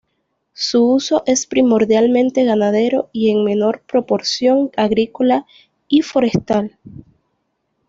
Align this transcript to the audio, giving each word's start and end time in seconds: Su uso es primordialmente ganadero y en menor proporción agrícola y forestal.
Su 0.55 0.83
uso 0.87 1.21
es 1.27 1.45
primordialmente 1.45 2.43
ganadero 2.43 3.11
y 3.13 3.29
en 3.29 3.43
menor 3.43 3.81
proporción 3.85 4.71
agrícola 4.75 5.45
y 5.87 6.01
forestal. 6.01 6.79